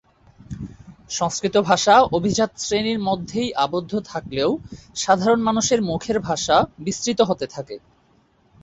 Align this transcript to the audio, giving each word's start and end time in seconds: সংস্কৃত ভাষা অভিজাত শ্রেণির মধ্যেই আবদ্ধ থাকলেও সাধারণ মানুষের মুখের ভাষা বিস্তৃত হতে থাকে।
সংস্কৃত 1.09 1.55
ভাষা 1.69 1.95
অভিজাত 2.17 2.51
শ্রেণির 2.57 2.99
মধ্যেই 2.99 3.49
আবদ্ধ 3.65 3.91
থাকলেও 4.05 4.49
সাধারণ 4.95 5.39
মানুষের 5.41 5.79
মুখের 5.81 6.17
ভাষা 6.19 6.55
বিস্তৃত 6.79 7.19
হতে 7.21 7.45
থাকে। 7.47 7.75